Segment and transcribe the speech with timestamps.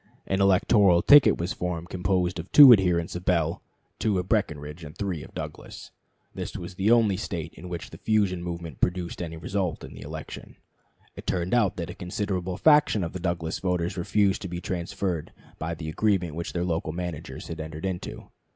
[0.25, 3.61] An electoral ticket was formed, composed of two adherents of Bell,
[3.99, 5.91] two of Breckinridge, and three of Douglas.
[6.33, 10.01] This was the only State in which the fusion movement produced any result in the
[10.01, 10.55] election.
[11.15, 15.33] It turned out that a considerable fraction of the Douglas voters refused to be transferred
[15.59, 18.29] by the agreement which their local managers had entered into.